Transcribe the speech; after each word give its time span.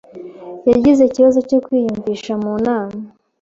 Yagize 0.71 1.01
ikibazo 1.05 1.39
cyo 1.49 1.59
kwiyumvisha 1.65 2.33
mu 2.43 2.53
nama. 2.65 2.99